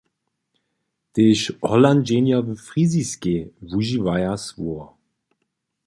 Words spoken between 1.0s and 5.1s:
Tež Hollandźenjo w Friziskej wužiwaja słowo.